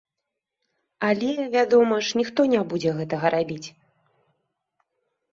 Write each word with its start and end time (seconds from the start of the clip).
Але, 1.09 1.27
вядома 1.55 1.99
ж, 2.07 2.17
ніхто 2.21 2.45
не 2.53 2.61
будзе 2.71 2.93
гэтага 3.01 3.27
рабіць. 3.35 3.67